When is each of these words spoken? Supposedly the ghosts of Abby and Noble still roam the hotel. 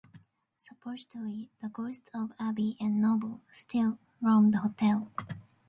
Supposedly 0.57 1.51
the 1.61 1.69
ghosts 1.69 2.09
of 2.11 2.33
Abby 2.39 2.75
and 2.79 2.99
Noble 2.99 3.43
still 3.51 3.99
roam 4.19 4.49
the 4.49 4.57
hotel. 4.57 5.11